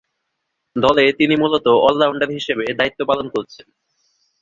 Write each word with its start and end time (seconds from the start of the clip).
দল 0.75 0.97
তিনি 1.19 1.35
মূলতঃ 1.35 1.67
অল-রাউন্ডার 1.87 2.29
হিসেবে 2.29 2.65
দায়িত্ব 2.79 2.99
পালন 3.05 3.27
করছেন। 3.29 3.67